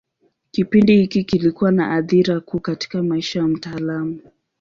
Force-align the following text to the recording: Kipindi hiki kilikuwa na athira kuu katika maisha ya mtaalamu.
Kipindi 0.51 0.97
hiki 1.01 1.23
kilikuwa 1.23 1.71
na 1.71 1.91
athira 1.91 2.39
kuu 2.39 2.59
katika 2.59 3.03
maisha 3.03 3.39
ya 3.39 3.47
mtaalamu. 3.47 4.19